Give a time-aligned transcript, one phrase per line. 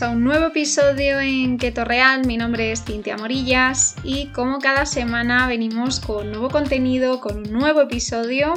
[0.00, 2.24] a un nuevo episodio en Keto Real.
[2.24, 7.52] Mi nombre es Cintia Morillas y como cada semana venimos con nuevo contenido, con un
[7.52, 8.54] nuevo episodio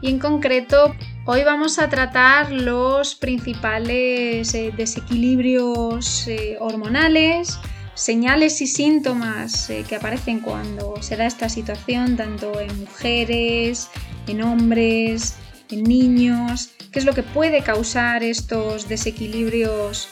[0.00, 0.94] y en concreto
[1.26, 7.58] hoy vamos a tratar los principales eh, desequilibrios eh, hormonales,
[7.94, 13.90] señales y síntomas eh, que aparecen cuando se da esta situación tanto en mujeres,
[14.26, 15.36] en hombres,
[15.70, 20.08] en niños qué es lo que puede causar estos desequilibrios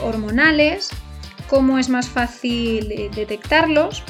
[0.00, 0.90] hormonales,
[1.48, 4.02] cómo es más fácil eh, detectarlos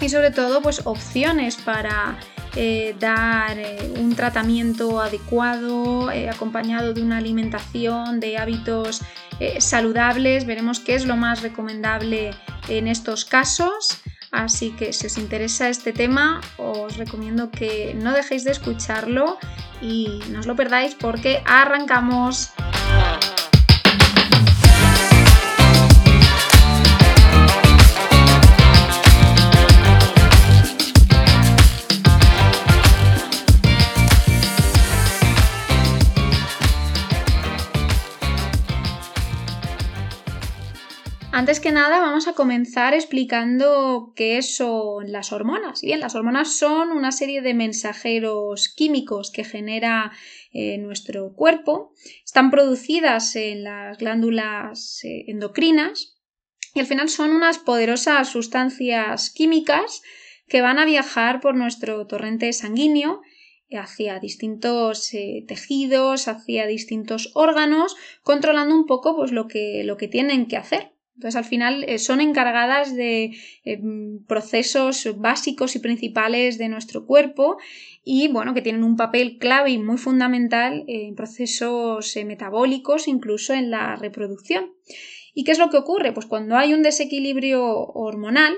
[0.00, 2.18] y sobre todo pues opciones para
[2.56, 3.58] eh, dar
[3.98, 9.02] un tratamiento adecuado acompañado de una alimentación, de hábitos
[9.58, 10.46] saludables.
[10.46, 12.30] Veremos qué es lo más recomendable
[12.68, 14.00] en estos casos.
[14.30, 19.38] Así que si os interesa este tema, os recomiendo que no dejéis de escucharlo
[19.80, 22.52] y no os lo perdáis porque arrancamos.
[41.30, 45.82] Antes que nada, vamos a comenzar explicando qué son las hormonas.
[45.82, 50.10] Bien, las hormonas son una serie de mensajeros químicos que genera
[50.52, 51.92] eh, nuestro cuerpo.
[52.24, 56.18] Están producidas en las glándulas eh, endocrinas
[56.74, 60.02] y al final son unas poderosas sustancias químicas
[60.48, 63.20] que van a viajar por nuestro torrente sanguíneo
[63.70, 70.08] hacia distintos eh, tejidos, hacia distintos órganos, controlando un poco pues, lo, que, lo que
[70.08, 70.97] tienen que hacer.
[71.18, 73.32] Entonces, al final eh, son encargadas de
[73.64, 73.80] eh,
[74.28, 77.56] procesos básicos y principales de nuestro cuerpo
[78.04, 83.52] y, bueno, que tienen un papel clave y muy fundamental en procesos eh, metabólicos, incluso
[83.52, 84.74] en la reproducción.
[85.34, 86.12] ¿Y qué es lo que ocurre?
[86.12, 88.54] Pues cuando hay un desequilibrio hormonal,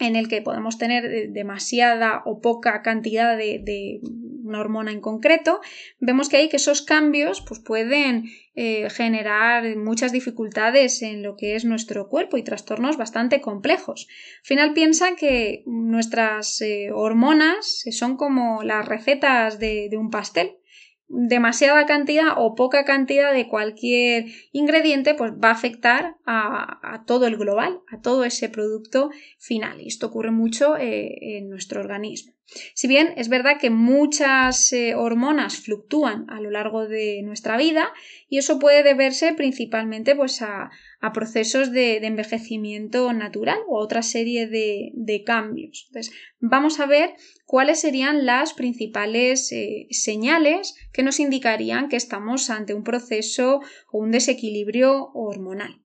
[0.00, 4.00] en el que podemos tener demasiada o poca cantidad de,
[4.48, 5.60] una hormona en concreto,
[6.00, 11.54] vemos que hay que esos cambios pues, pueden eh, generar muchas dificultades en lo que
[11.54, 14.08] es nuestro cuerpo y trastornos bastante complejos.
[14.40, 20.58] Al final piensa que nuestras eh, hormonas son como las recetas de un pastel
[21.08, 27.36] demasiada cantidad o poca cantidad de cualquier ingrediente pues va a afectar a, todo el
[27.36, 29.80] global, a todo ese producto final.
[29.80, 32.37] Y esto ocurre mucho eh, en nuestro organismo.
[32.74, 37.92] Si bien es verdad que muchas eh, hormonas fluctúan a lo largo de nuestra vida
[38.28, 40.70] y eso puede deberse principalmente pues, a,
[41.12, 45.86] procesos de, envejecimiento natural o a otra serie de, cambios.
[45.88, 47.14] Entonces, vamos a ver
[47.44, 53.60] cuáles serían las principales eh, señales que nos indicarían que estamos ante un proceso
[53.90, 55.82] o un desequilibrio hormonal.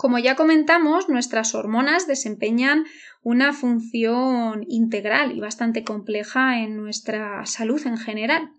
[0.00, 2.86] Como ya comentamos, nuestras hormonas desempeñan
[3.22, 8.50] una función integral y bastante compleja en nuestra salud en general.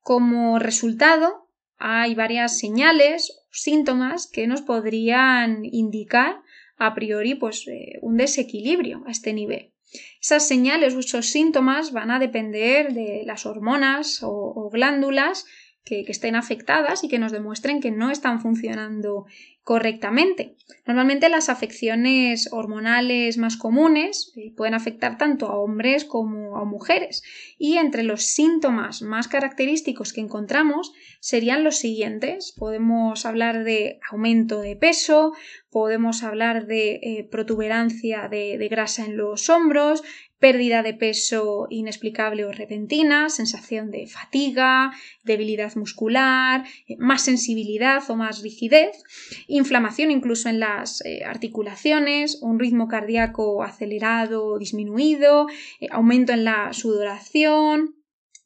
[0.00, 1.48] Como resultado,
[1.78, 6.40] hay varias señales síntomas que nos podrían indicar
[6.76, 9.72] a priori pues, eh, un desequilibrio a este nivel.
[10.20, 15.44] Esas señales o esos síntomas van a depender de las hormonas o, glándulas
[15.84, 19.26] que, estén afectadas y que nos demuestren que no están funcionando
[19.64, 20.56] correctamente.
[20.86, 27.22] Normalmente las afecciones hormonales más comunes eh, pueden afectar tanto a hombres como a mujeres
[27.58, 32.54] y entre los síntomas más característicos que encontramos serían los siguientes.
[32.56, 35.32] Podemos hablar de aumento de peso,
[35.70, 40.02] podemos hablar de eh, protuberancia de grasa en los hombros,
[40.42, 44.90] pérdida de peso inexplicable o repentina, sensación de fatiga,
[45.22, 49.04] debilidad muscular, eh, más sensibilidad o más rigidez,
[49.46, 55.46] inflamación incluso en las eh, articulaciones, un ritmo cardíaco acelerado o disminuido,
[55.80, 57.94] eh, aumento en la sudoración,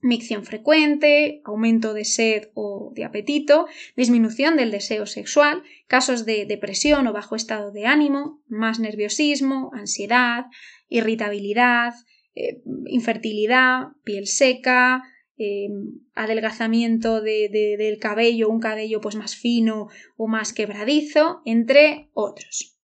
[0.02, 3.66] micción frecuente, aumento de sed o de apetito,
[3.96, 10.46] disminución del deseo sexual, casos de depresión o bajo estado de ánimo, más nerviosismo, ansiedad,
[10.88, 11.94] irritabilidad,
[12.34, 15.02] eh, infertilidad, piel seca,
[15.38, 15.68] eh,
[16.14, 22.76] adelgazamiento del cabello, un cabello pues más fino o más quebradizo, entre otros.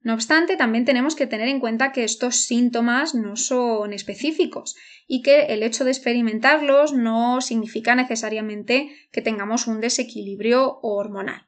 [0.00, 4.76] No obstante, también tenemos que tener en cuenta que estos síntomas no son específicos
[5.06, 11.47] y que el hecho de experimentarlos no significa necesariamente que tengamos un desequilibrio hormonal.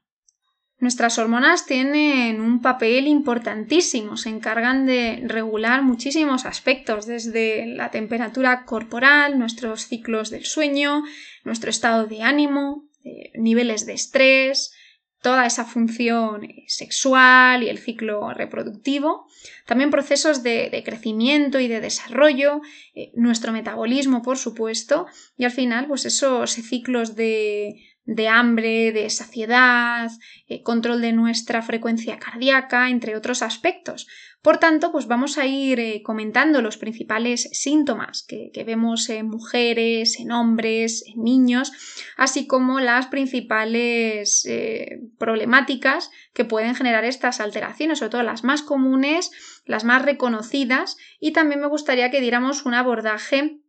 [0.80, 8.64] Nuestras hormonas tienen un papel importantísimo, se encargan de regular muchísimos aspectos, desde la temperatura
[8.64, 11.04] corporal, nuestros ciclos del sueño,
[11.44, 12.88] nuestro estado de ánimo,
[13.34, 14.72] niveles de estrés,
[15.20, 19.26] toda esa función sexual y el ciclo reproductivo,
[19.66, 22.62] también procesos de, crecimiento y de desarrollo,
[22.94, 25.06] eh, nuestro metabolismo, por supuesto,
[25.36, 30.10] y al final, pues esos ciclos de, de hambre, de saciedad,
[30.48, 34.06] eh, control de nuestra frecuencia cardíaca, entre otros aspectos.
[34.42, 40.18] Por tanto, pues vamos a ir eh, comentando los principales síntomas que, vemos en mujeres,
[40.18, 41.72] en hombres, en niños,
[42.16, 48.62] así como las principales eh, problemáticas que pueden generar estas alteraciones, sobre todo las más
[48.62, 49.30] comunes,
[49.66, 53.60] las más reconocidas, y también me gustaría que diéramos un abordaje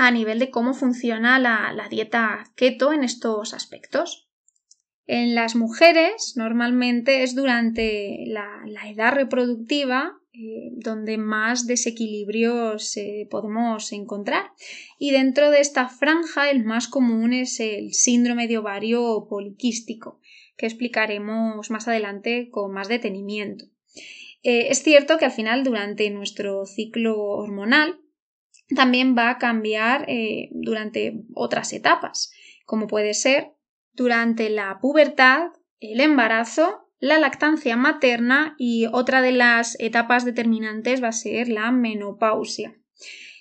[0.00, 4.30] a nivel de cómo funciona la, dieta keto en estos aspectos.
[5.06, 12.96] En las mujeres normalmente es durante la, edad reproductiva eh, donde más desequilibrios
[13.28, 14.52] podemos encontrar.
[14.98, 20.18] Y dentro de esta franja el más común es el síndrome de ovario poliquístico,
[20.56, 23.66] que explicaremos más adelante con más detenimiento.
[24.42, 27.99] Eh, es cierto que al final durante nuestro ciclo hormonal
[28.74, 32.32] también va a cambiar eh, durante otras etapas,
[32.64, 33.52] como puede ser
[33.92, 35.48] durante la pubertad,
[35.80, 41.70] el embarazo, la lactancia materna y otra de las etapas determinantes va a ser la
[41.72, 42.76] menopausia.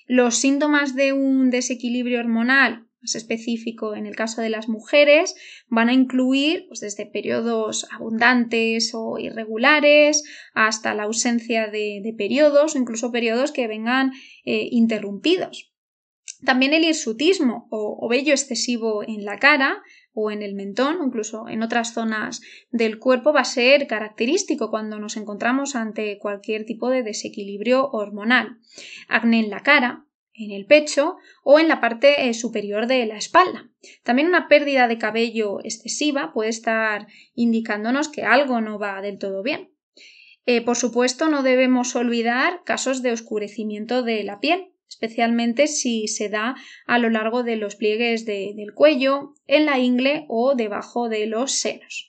[0.07, 5.35] Los síntomas de un desequilibrio hormonal más específico en el caso de las mujeres,
[5.67, 10.23] van a incluir pues, desde periodos abundantes o irregulares
[10.53, 14.11] hasta la ausencia de, periodos o incluso periodos que vengan
[14.45, 15.69] eh, interrumpidos.
[16.45, 19.81] También el hirsutismo o, vello excesivo en la cara
[20.13, 22.41] o en el mentón incluso en otras zonas
[22.71, 28.57] del cuerpo va a ser característico cuando nos encontramos ante cualquier tipo de desequilibrio hormonal.
[29.09, 30.05] Acné en la cara,
[30.39, 33.69] en el pecho o en la parte eh, superior de la espalda.
[34.03, 39.43] También una pérdida de cabello excesiva puede estar indicándonos que algo no va del todo
[39.43, 39.71] bien.
[40.45, 46.29] Eh, por supuesto, no debemos olvidar casos de oscurecimiento de la piel, especialmente si se
[46.29, 46.55] da
[46.87, 51.51] a lo largo de los pliegues del cuello, en la ingle o debajo de los
[51.51, 52.08] senos.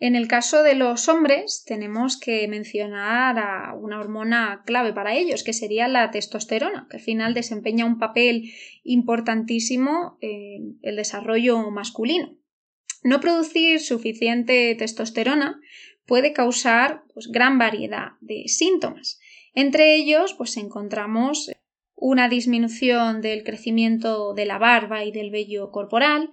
[0.00, 5.44] En el caso de los hombres, tenemos que mencionar a una hormona clave para ellos,
[5.44, 8.50] que sería la testosterona, que al final desempeña un papel
[8.82, 12.34] importantísimo en el desarrollo masculino.
[13.02, 15.60] No producir suficiente testosterona
[16.06, 19.20] puede causar pues, gran variedad de síntomas.
[19.54, 21.50] Entre ellos, pues encontramos
[21.94, 26.30] una disminución del crecimiento de la barba y del vello corporal,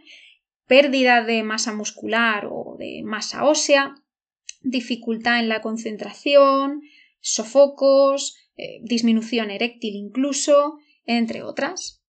[0.68, 3.96] pérdida de masa muscular o de masa ósea,
[4.62, 6.82] dificultad en la concentración,
[7.20, 12.04] sofocos, eh, disminución eréctil incluso, entre otras.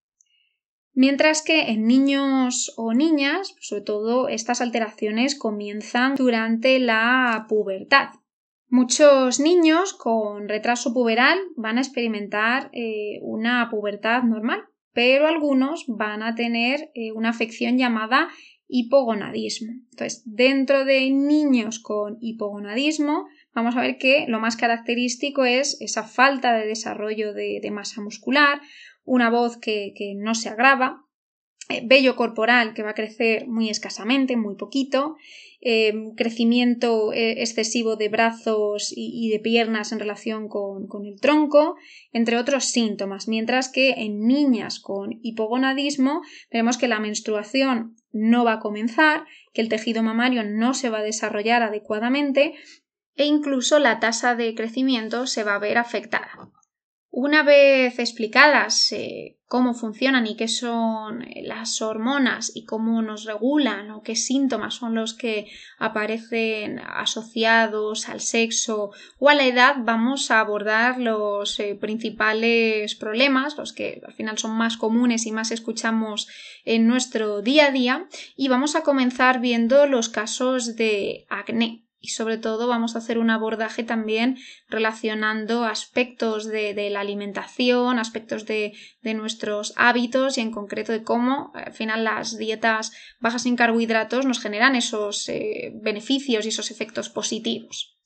[0.93, 8.09] Mientras que en niños o niñas, sobre todo, estas alteraciones comienzan durante la pubertad.
[8.67, 14.65] Muchos niños con retraso puberal van a experimentar eh, una pubertad normal,
[14.99, 18.27] pero algunos van a tener eh, una afección llamada
[18.67, 19.71] hipogonadismo.
[19.91, 26.03] Entonces, dentro de niños con hipogonadismo, vamos a ver que lo más característico es esa
[26.03, 28.59] falta de desarrollo de, masa muscular,
[29.05, 31.05] una voz que, no se agrava,
[31.69, 35.15] eh, vello corporal que va a crecer muy escasamente, muy poquito,
[35.61, 41.75] Em, crecimiento eh, excesivo de brazos y, de piernas en relación con, con, el tronco,
[42.13, 48.53] entre otros síntomas, mientras que en niñas con hipogonadismo vemos que la menstruación no va
[48.53, 52.53] a comenzar, que el tejido mamario no se va a desarrollar adecuadamente
[53.17, 56.49] e incluso la tasa de crecimiento se va a ver afectada.
[57.11, 63.89] Una vez explicadas eh, cómo funcionan y qué son las hormonas y cómo nos regulan
[63.89, 65.47] o qué síntomas son los que
[65.79, 73.57] aparecen asociados al sexo o a la edad, vamos a abordar los eh, principales problemas,
[73.57, 76.27] los que al final son más comunes y más escuchamos
[76.63, 82.09] en nuestro día a día y vamos a comenzar viendo los casos de acné y
[82.09, 84.37] sobre todo vamos a hacer un abordaje también
[84.69, 91.73] relacionando aspectos de, la alimentación, aspectos de, nuestros hábitos y en concreto de cómo al
[91.73, 97.98] final las dietas bajas en carbohidratos nos generan esos eh, beneficios y esos efectos positivos.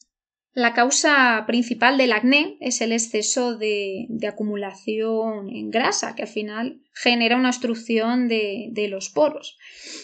[0.55, 6.79] La causa principal del acné es el exceso de, acumulación en grasa, que al final
[6.93, 9.57] genera una obstrucción de, los poros.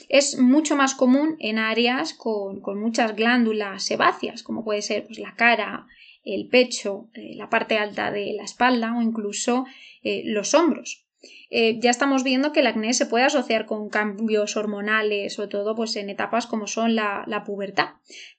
[0.10, 5.36] Es mucho más común en áreas con, muchas glándulas sebáceas, como puede ser pues, la
[5.36, 5.86] cara,
[6.26, 9.66] el pecho, eh, la parte alta de la espalda o incluso
[10.02, 11.06] eh, los hombros.
[11.52, 15.76] Eh, ya estamos viendo que el acné se puede asociar con cambios hormonales, sobre todo
[15.76, 17.96] pues, en etapas como son la, la pubertad.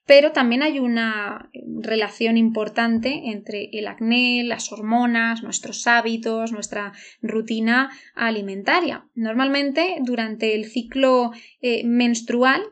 [0.07, 1.51] Pero también hay una
[1.81, 9.09] relación importante entre el acné, las hormonas, nuestros hábitos, nuestra rutina alimentaria.
[9.15, 12.63] Normalmente durante el ciclo eh, menstrual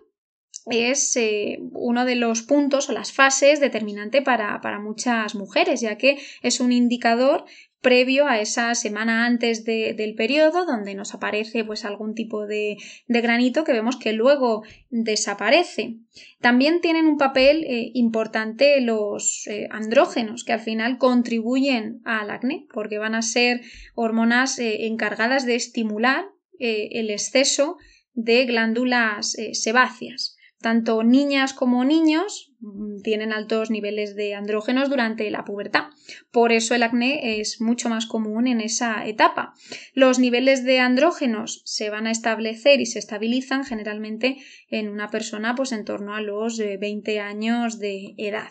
[0.71, 5.97] es eh, uno de los puntos o las fases determinante para, para, muchas mujeres, ya
[5.97, 7.45] que es un indicador
[7.81, 13.65] previo a esa semana antes del periodo donde nos aparece pues algún tipo de, granito
[13.65, 15.97] que vemos que luego desaparece.
[16.41, 22.67] También tienen un papel eh, importante los eh, andrógenos que al final contribuyen al acné
[22.73, 23.61] porque van a ser
[23.95, 26.25] hormonas eh, encargadas de estimular
[26.61, 27.77] el exceso
[28.15, 30.38] de glándulas sebáceas.
[30.61, 35.85] Tanto niñas como niños mm, tienen altos niveles de andrógenos durante la pubertad.
[36.33, 39.55] Por eso el acné es mucho más común en esa etapa.
[39.95, 44.39] Los niveles de andrógenos se van a establecer y se estabilizan generalmente
[44.69, 48.51] en una persona pues en torno a los 20 eh, años de edad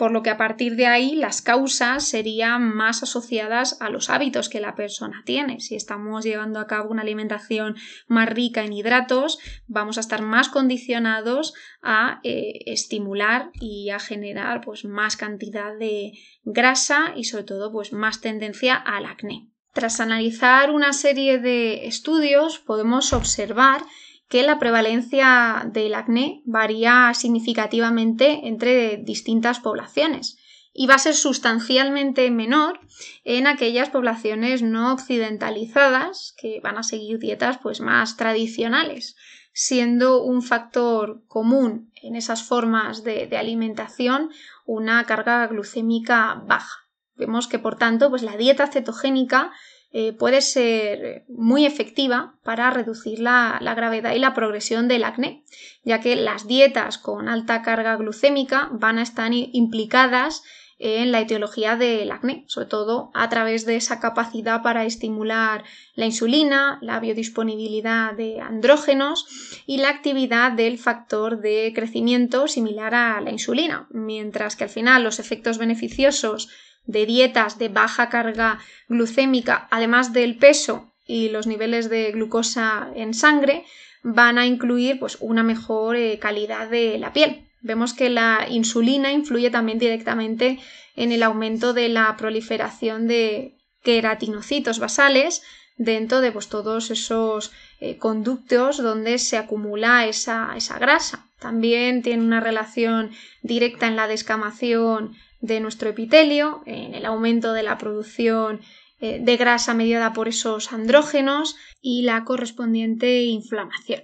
[0.00, 4.48] por lo que a partir de ahí las causas serían más asociadas a los hábitos
[4.48, 5.60] que la persona tiene.
[5.60, 7.76] Si estamos llevando a cabo una alimentación
[8.06, 11.52] más rica en hidratos, vamos a estar más condicionados
[11.82, 16.12] a eh, estimular y a generar pues, más cantidad de
[16.44, 19.50] grasa y sobre todo pues, más tendencia al acné.
[19.74, 23.82] Tras analizar una serie de estudios podemos observar
[24.30, 30.38] que la prevalencia del acné varía significativamente entre distintas poblaciones
[30.72, 32.78] y va a ser sustancialmente menor
[33.24, 39.16] en aquellas poblaciones no occidentalizadas que van a seguir dietas pues más tradicionales,
[39.52, 44.30] siendo un factor común en esas formas de, de alimentación
[44.64, 46.86] una carga glucémica baja.
[47.16, 49.50] Vemos que por tanto pues la dieta cetogénica
[49.92, 55.42] eh, puede ser muy efectiva para reducir la, gravedad y la progresión del acné,
[55.82, 60.44] ya que las dietas con alta carga glucémica van a estar implicadas
[60.78, 66.06] en la etiología del acné, sobre todo a través de esa capacidad para estimular la
[66.06, 69.26] insulina, la biodisponibilidad de andrógenos
[69.66, 75.04] y la actividad del factor de crecimiento similar a la insulina, mientras que al final
[75.04, 76.48] los efectos beneficiosos
[76.86, 78.58] de dietas de baja carga
[78.88, 83.64] glucémica, además del peso y los niveles de glucosa en sangre,
[84.02, 87.46] van a incluir pues, una mejor eh, calidad de la piel.
[87.60, 90.58] Vemos que la insulina influye también directamente
[90.96, 95.42] en el aumento de la proliferación de queratinocitos basales
[95.76, 101.26] dentro de pues, todos esos eh, conductos donde se acumula esa, esa grasa.
[101.38, 103.10] También tiene una relación
[103.42, 108.60] directa en la descamación de nuestro epitelio, en el aumento de la producción
[109.00, 114.02] eh, de grasa mediada por esos andrógenos y la correspondiente inflamación.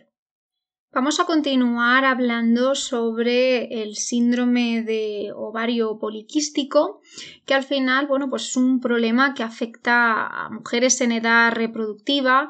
[0.96, 7.02] Vamos a continuar hablando sobre el síndrome de ovario poliquístico,
[7.44, 12.48] que al final, bueno, pues es un problema que afecta a mujeres en edad reproductiva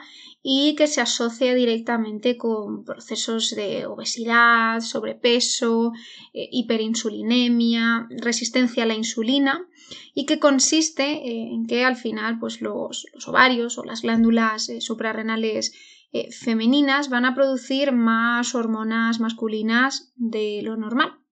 [0.49, 5.91] y que se asocia directamente con procesos de obesidad, sobrepeso,
[6.33, 9.67] eh, hiperinsulinemia, resistencia a la insulina
[10.15, 15.73] y que consiste en que al final pues los, ovarios o las glándulas eh, suprarrenales
[16.13, 21.26] eh, femeninas van a producir más hormonas masculinas de lo normal.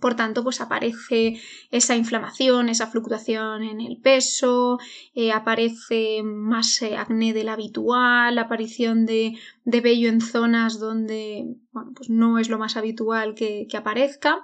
[0.00, 4.78] Por tanto, pues aparece esa inflamación, esa fluctuación en el peso,
[5.14, 11.92] eh, aparece más eh, acné del habitual, aparición de, de, vello en zonas donde bueno,
[11.94, 14.42] pues no es lo más habitual que, aparezca.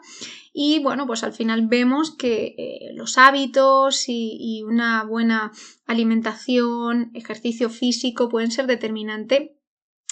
[0.53, 5.51] Y bueno, pues al final vemos que los hábitos y, una buena
[5.87, 9.57] alimentación, ejercicio físico pueden ser determinante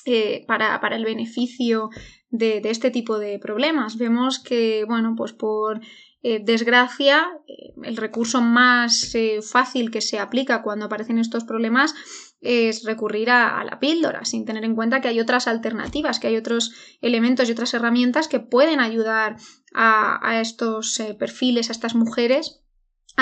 [0.06, 1.90] eh, para, el beneficio
[2.30, 3.98] de, este tipo de problemas.
[3.98, 5.80] Vemos que, bueno, pues por
[6.22, 11.94] eh, desgracia, eh, el recurso más fácil que se aplica cuando aparecen estos problemas
[12.40, 16.36] es recurrir a, la píldora, sin tener en cuenta que hay otras alternativas, que hay
[16.36, 19.36] otros elementos y otras herramientas que pueden ayudar
[19.74, 22.59] a estos perfiles, a estas mujeres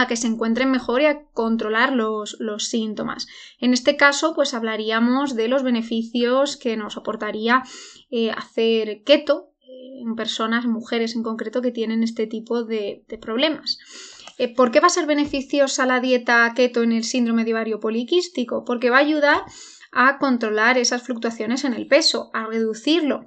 [0.01, 3.27] a que se encuentren mejor y a controlar los, síntomas.
[3.61, 7.63] En este caso, pues hablaríamos de los beneficios que nos aportaría
[8.11, 9.53] eh, hacer keto
[10.01, 13.79] en personas, mujeres en concreto, que tienen este tipo de, problemas.
[14.39, 17.81] Eh, ¿Por qué va a ser beneficiosa la dieta keto en el síndrome de ovario
[17.81, 18.65] poliquístico?
[18.65, 19.43] Porque va a ayudar
[19.91, 23.27] a controlar esas fluctuaciones en el peso, a reducirlo,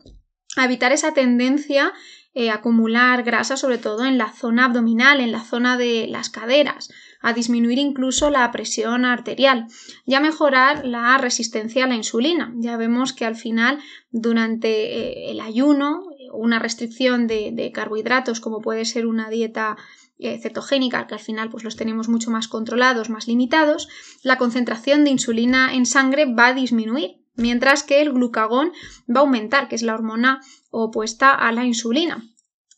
[0.55, 1.93] a evitar esa tendencia
[2.33, 6.89] eh, acumular grasa sobre todo en la zona abdominal, en la zona de las caderas.
[7.23, 9.67] a disminuir incluso la presión arterial
[10.07, 12.51] y a mejorar la resistencia a la insulina.
[12.55, 13.77] Ya vemos que al final
[14.09, 16.01] durante eh, el ayuno,
[16.33, 19.77] una restricción de, carbohidratos como puede ser una dieta
[20.17, 23.87] eh, cetogénica, que al final pues los tenemos mucho más controlados, más limitados,
[24.23, 28.71] la concentración de insulina en sangre va a disminuir, mientras que el glucagón
[29.09, 32.23] va a aumentar, que es la hormona opuesta a la insulina,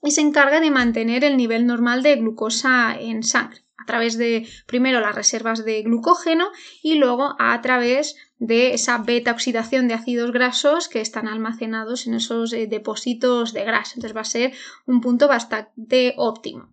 [0.02, 4.48] y se encarga de mantener el nivel normal de glucosa en sangre a través de
[4.66, 10.32] primero las reservas de glucógeno y luego a través de esa beta oxidación de ácidos
[10.32, 13.94] grasos que están almacenados en esos eh, depósitos de grasa.
[13.96, 14.54] Entonces va a ser
[14.86, 16.70] un punto bastante óptimo.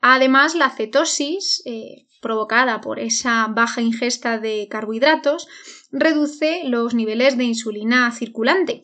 [0.00, 5.48] Además, la cetosis, eh, provocada por esa baja ingesta de carbohidratos,
[5.92, 8.82] reduce los niveles de insulina circulante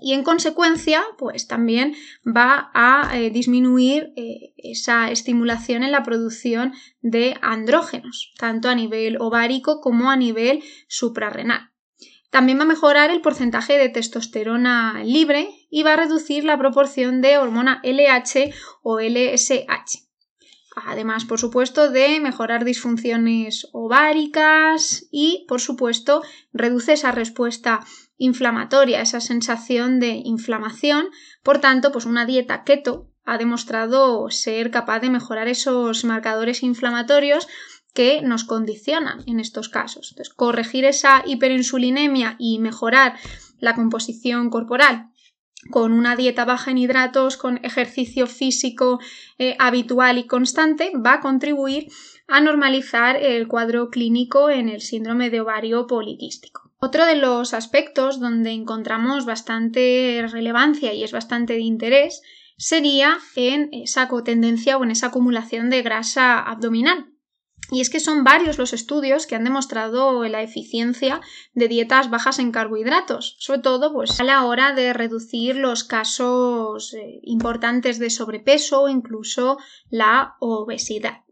[0.00, 6.72] y en consecuencia pues también va a eh, disminuir eh, esa estimulación en la producción
[7.00, 11.70] de andrógenos, tanto a nivel ovárico como a nivel suprarrenal.
[12.30, 17.22] También va a mejorar el porcentaje de testosterona libre y va a reducir la proporción
[17.22, 18.52] de hormona LH
[18.82, 20.07] o LSH.
[20.86, 27.80] Además, por supuesto, de mejorar disfunciones ováricas y, por supuesto, reduce esa respuesta
[28.16, 31.08] inflamatoria, esa sensación de inflamación.
[31.42, 37.46] Por tanto, pues una dieta keto ha demostrado ser capaz de mejorar esos marcadores inflamatorios
[37.94, 40.10] que nos condicionan en estos casos.
[40.10, 43.18] Entonces, corregir esa hiperinsulinemia y mejorar
[43.58, 45.10] la composición corporal
[45.70, 49.00] con una dieta baja en hidratos, con ejercicio físico
[49.38, 51.88] eh, habitual y constante, va a contribuir
[52.28, 56.70] a normalizar el cuadro clínico en el síndrome de ovario poliquístico.
[56.78, 62.22] Otro de los aspectos donde encontramos bastante relevancia y es bastante de interés
[62.56, 67.06] sería en esa cotendencia o en esa acumulación de grasa abdominal.
[67.70, 71.20] Y es que son varios los estudios que han demostrado la eficiencia
[71.52, 76.94] de dietas bajas en carbohidratos, sobre todo pues, a la hora de reducir los casos
[76.94, 79.58] eh, importantes de sobrepeso o incluso
[79.90, 81.24] la obesidad.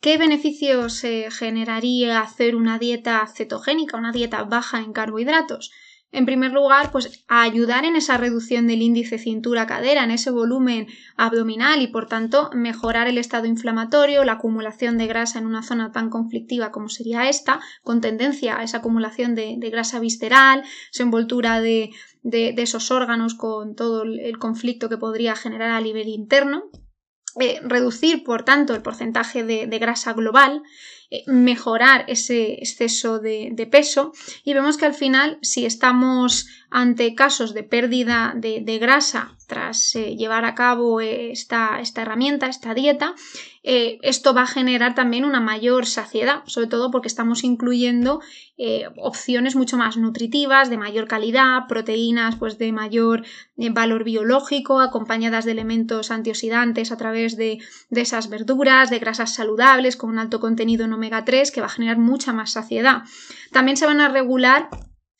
[0.00, 5.72] ¿Qué beneficios eh, generaría hacer una dieta cetogénica, una dieta baja en carbohidratos?
[6.12, 11.80] En primer lugar, pues ayudar en esa reducción del índice cintura-cadera, en ese volumen abdominal
[11.80, 16.10] y por tanto mejorar el estado inflamatorio, la acumulación de grasa en una zona tan
[16.10, 21.90] conflictiva como sería esta, con tendencia a esa acumulación de, grasa visceral, esa envoltura de,
[22.22, 26.64] esos órganos con todo el conflicto que podría generar a nivel interno.
[27.40, 30.62] Eh, reducir, por tanto, el porcentaje de, grasa global,
[31.26, 34.12] mejorar ese exceso de, peso
[34.44, 40.16] y vemos que al final, si estamos ante casos de pérdida de, grasa tras eh,
[40.16, 43.14] llevar a cabo esta, esta, herramienta, esta dieta,
[43.62, 48.20] esto va a generar también una mayor saciedad, sobre todo porque estamos incluyendo
[48.64, 53.24] eh, opciones mucho más nutritivas, de mayor calidad, proteínas pues de mayor
[53.56, 57.58] eh, valor biológico, acompañadas de elementos antioxidantes a través de,
[57.90, 61.70] esas verduras, de grasas saludables con un alto contenido en omega 3 que va a
[61.70, 63.02] generar mucha más saciedad.
[63.50, 64.68] También se van a regular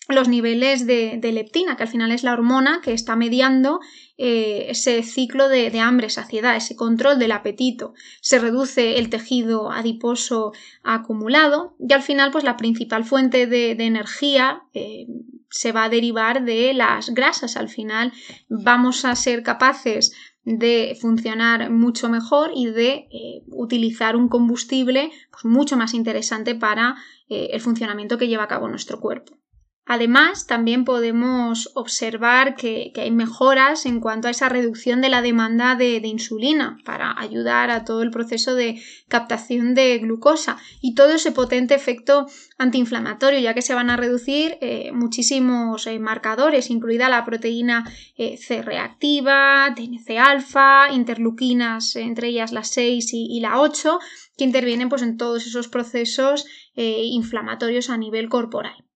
[0.09, 3.81] los niveles de, leptina, que al final es la hormona que está mediando
[4.19, 7.95] eh, ese ciclo de, hambre, saciedad, ese control del apetito.
[8.21, 14.63] Se reduce el tejido adiposo acumulado y al final, pues la principal fuente de, energía
[14.75, 15.07] eh,
[15.51, 17.57] se va a derivar de las grasas.
[17.57, 18.13] Al final
[18.49, 20.13] vamos a ser capaces
[20.45, 26.97] de funcionar mucho mejor y de eh, utilizar un combustible pues, mucho más interesante para
[27.29, 29.42] el funcionamiento que lleva a cabo nuestro cuerpo.
[29.85, 35.75] Además, también podemos observar que, hay mejoras en cuanto a esa reducción de la demanda
[35.75, 41.33] de, insulina para ayudar a todo el proceso de captación de glucosa y todo ese
[41.33, 42.27] potente efecto
[42.59, 47.85] antiinflamatorio, ya que se van a reducir eh, muchísimos eh, marcadores, incluida la proteína
[48.17, 53.99] eh, C reactiva, TNC-alfa, interleuquinas, entre ellas la 6 y, la 8,
[54.37, 58.87] que intervienen pues, en todos esos procesos inflamatorios a nivel corporal.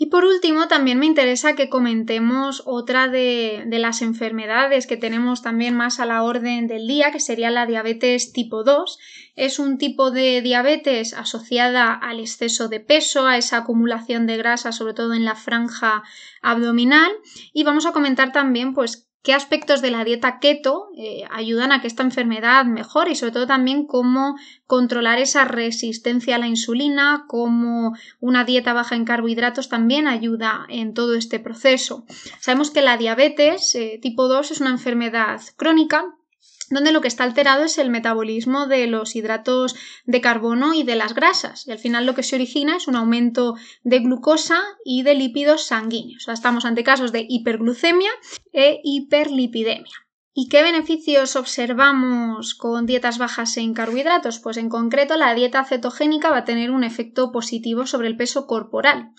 [0.00, 5.74] Y por último, también me interesa que comentemos otra de, las enfermedades que tenemos también
[5.74, 8.96] más a la orden del día, que sería la diabetes tipo 2.
[9.34, 14.70] Es un tipo de diabetes asociada al exceso de peso, a esa acumulación de grasa,
[14.70, 16.04] sobre todo en la franja
[16.42, 17.10] abdominal.
[17.52, 21.80] Y vamos a comentar también, pues, qué aspectos de la dieta keto eh, ayudan a
[21.80, 27.24] que esta enfermedad mejore y sobre todo también cómo controlar esa resistencia a la insulina,
[27.28, 32.04] cómo una dieta baja en carbohidratos también ayuda en todo este proceso.
[32.40, 36.14] Sabemos que la diabetes eh, tipo 2 es una enfermedad crónica
[36.70, 40.96] donde lo que está alterado es el metabolismo de los hidratos de carbono y de
[40.96, 41.66] las grasas.
[41.66, 45.66] Y al final lo que se origina es un aumento de glucosa y de lípidos
[45.66, 46.28] sanguíneos.
[46.28, 48.10] Estamos ante casos de hiperglucemia
[48.52, 49.94] e hiperlipidemia.
[50.40, 54.38] ¿Y qué beneficios observamos con dietas bajas en carbohidratos?
[54.38, 58.46] Pues en concreto la dieta cetogénica va a tener un efecto positivo sobre el peso
[58.46, 59.10] corporal.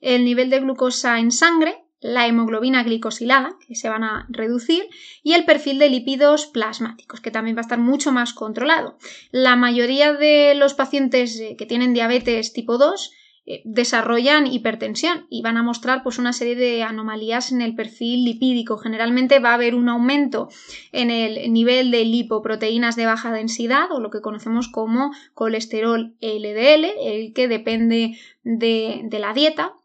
[0.00, 4.86] El nivel de glucosa en sangre la hemoglobina glicosilada, que se van a reducir,
[5.22, 8.98] y el perfil de lípidos plasmáticos, que también va a estar mucho más controlado.
[9.30, 13.12] La mayoría de los pacientes eh, que tienen diabetes tipo 2
[13.50, 18.24] eh, desarrollan hipertensión y van a mostrar pues, una serie de anomalías en el perfil
[18.24, 18.76] lipídico.
[18.76, 20.50] Generalmente va a haber un aumento
[20.92, 26.84] en el nivel de lipoproteínas de baja densidad o lo que conocemos como colesterol LDL,
[27.00, 29.77] el que depende de la dieta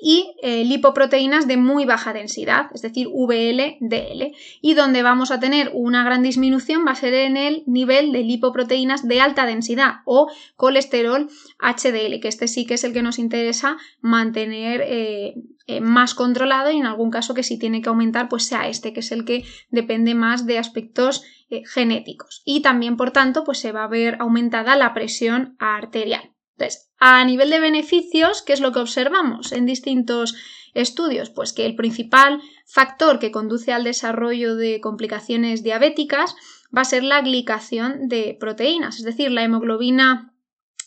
[0.00, 4.34] y eh, lipoproteínas de muy baja densidad, es decir, VLDL.
[4.60, 8.22] Y donde vamos a tener una gran disminución va a ser en el nivel de
[8.22, 11.28] lipoproteínas de alta densidad o colesterol
[11.60, 15.34] HDL, que este sí que es el que nos interesa mantener eh,
[15.66, 18.92] eh, más controlado y en algún caso que si tiene que aumentar, pues sea este,
[18.92, 21.24] que es el que depende más de aspectos
[21.72, 22.42] genéticos.
[22.44, 26.35] Y también, por tanto, pues se va a ver aumentada la presión arterial.
[26.58, 30.34] Entonces, a nivel de beneficios, ¿qué es lo que observamos en distintos
[30.72, 31.28] estudios?
[31.28, 36.34] Pues que el principal factor que conduce al desarrollo de complicaciones diabéticas
[36.76, 40.32] va a ser la glicación de proteínas, es decir, la hemoglobina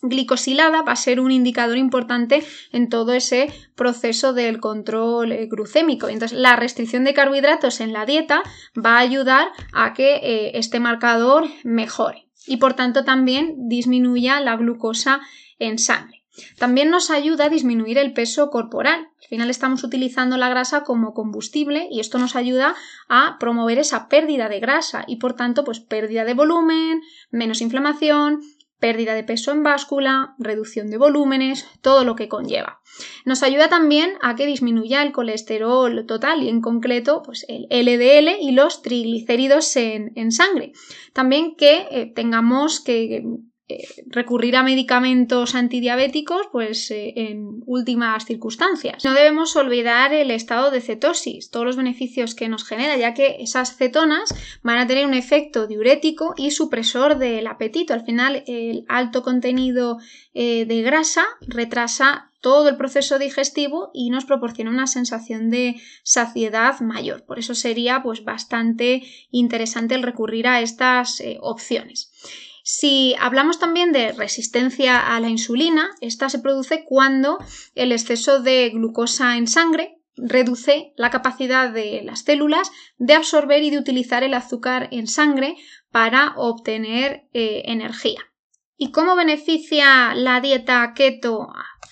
[0.01, 6.07] glicosilada va a ser un indicador importante en todo ese proceso del control eh, glucémico.
[6.07, 8.41] Entonces, la restricción de carbohidratos en la dieta
[8.77, 14.57] va a ayudar a que eh, este marcador mejore y por tanto también disminuya la
[14.57, 15.21] glucosa
[15.59, 16.19] en sangre.
[16.57, 19.07] También nos ayuda a disminuir el peso corporal.
[19.21, 22.75] Al final estamos utilizando la grasa como combustible y esto nos ayuda
[23.07, 28.41] a promover esa pérdida de grasa y por tanto pues pérdida de volumen, menos inflamación,
[28.79, 32.79] pérdida de peso en báscula, reducción de volúmenes, todo lo que conlleva.
[33.25, 38.41] Nos ayuda también a que disminuya el colesterol total y en concreto pues el LDL
[38.41, 40.73] y los triglicéridos en, sangre.
[41.13, 43.23] También que eh, tengamos que
[43.71, 49.05] eh, recurrir a medicamentos antidiabéticos pues eh, en últimas circunstancias.
[49.05, 53.37] No debemos olvidar el estado de cetosis, todos los beneficios que nos genera, ya que
[53.41, 57.93] esas cetonas van a tener un efecto diurético y supresor del apetito.
[57.93, 59.99] Al final el alto contenido
[60.33, 66.79] eh, de grasa retrasa todo el proceso digestivo y nos proporciona una sensación de saciedad
[66.79, 67.23] mayor.
[67.23, 72.08] Por eso sería pues bastante interesante el recurrir a estas opciones.
[72.71, 77.39] Si hablamos también de resistencia a la insulina, esta se produce cuando
[77.73, 83.71] el exceso de glucosa en sangre reduce la capacidad de las células de absorber y
[83.71, 85.55] de utilizar el azúcar en sangre
[85.89, 88.28] para obtener eh, energía.
[88.81, 91.49] ¿Y cómo beneficia la dieta keto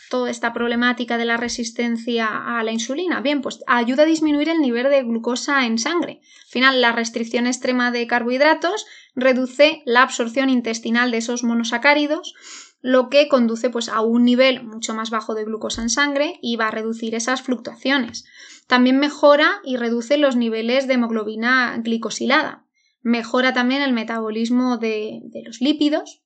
[0.10, 3.20] toda esta problemática de la resistencia a la insulina?
[3.20, 6.22] Bien, pues ayuda a disminuir el nivel de glucosa en sangre.
[6.46, 12.36] Al final, la restricción extrema de carbohidratos reduce la absorción intestinal de esos monosacáridos,
[12.80, 16.56] lo que conduce pues, a un nivel mucho más bajo de glucosa en sangre y
[16.56, 18.24] va a reducir esas fluctuaciones.
[18.66, 22.66] También mejora y reduce los niveles de hemoglobina glicosilada.
[23.02, 26.22] Mejora también el metabolismo de los lípidos,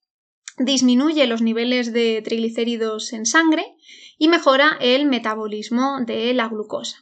[0.65, 3.65] disminuye los niveles de triglicéridos en sangre
[4.17, 6.97] y mejora el metabolismo de la glucosa.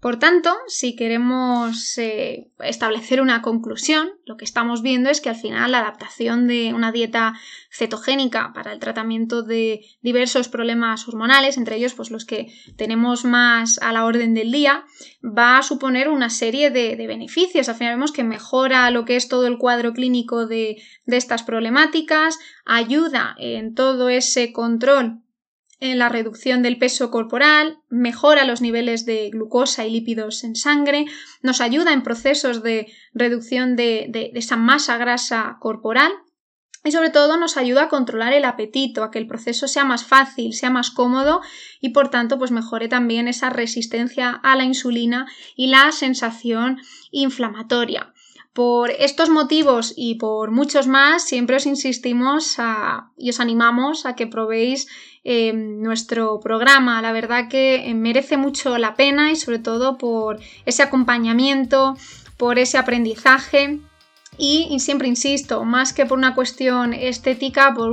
[0.00, 5.36] Por tanto, si queremos eh, establecer una conclusión, lo que estamos viendo es que al
[5.36, 7.34] final la adaptación de una dieta
[7.70, 13.78] cetogénica para el tratamiento de diversos problemas hormonales, entre ellos pues, los que tenemos más
[13.82, 14.86] a la orden del día,
[15.22, 17.68] va a suponer una serie de, beneficios.
[17.68, 21.42] Al final vemos que mejora lo que es todo el cuadro clínico de, de estas
[21.42, 25.20] problemáticas, ayuda en todo ese control
[25.80, 31.06] en la reducción del peso corporal, mejora los niveles de glucosa y lípidos en sangre,
[31.42, 36.12] nos ayuda en procesos de reducción de, esa masa grasa corporal
[36.84, 40.04] y sobre todo nos ayuda a controlar el apetito, a que el proceso sea más
[40.04, 41.40] fácil, sea más cómodo
[41.80, 46.78] y por tanto pues mejore también esa resistencia a la insulina y la sensación
[47.10, 48.12] inflamatoria.
[48.52, 52.56] Por estos motivos y por muchos más, siempre os insistimos
[53.16, 54.88] y os animamos a que probéis
[55.22, 57.00] eh, nuestro programa.
[57.00, 61.96] La verdad que merece mucho la pena y sobre todo por ese acompañamiento,
[62.36, 63.80] por ese aprendizaje
[64.38, 67.92] y, siempre insisto, más que por una cuestión estética, por,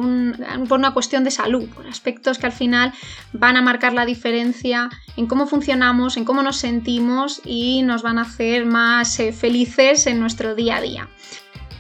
[0.67, 2.93] por, una cuestión de salud, por aspectos que al final
[3.34, 8.17] van a marcar la diferencia en cómo funcionamos, en cómo nos sentimos y nos van
[8.17, 11.10] a hacer más eh, felices en nuestro día a día.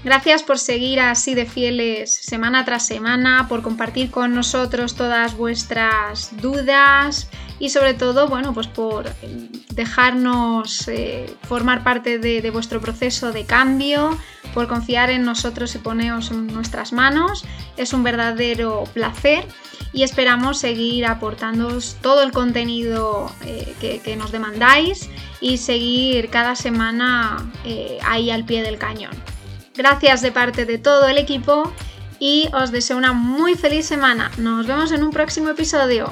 [0.03, 6.31] Gracias por seguir así de fieles semana tras semana, por compartir con nosotros todas vuestras
[6.39, 7.29] dudas
[7.59, 9.09] y sobre todo, bueno, pues por
[9.73, 14.17] dejarnos eh, formar parte de, vuestro proceso de cambio,
[14.53, 17.45] por confiar en nosotros y poneros en nuestras manos.
[17.75, 19.45] Es un verdadero placer
[19.93, 25.09] y esperamos seguir aportándoos todo el contenido eh, que, nos demandáis
[25.41, 29.11] y seguir cada semana eh, ahí al pie del cañón.
[29.77, 31.71] Gracias de parte de todo el equipo
[32.19, 34.31] y os deseo una muy feliz semana.
[34.37, 36.11] Nos vemos en un próximo episodio.